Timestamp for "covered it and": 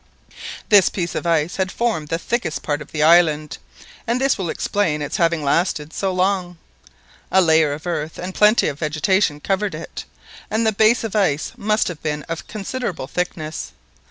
9.39-10.65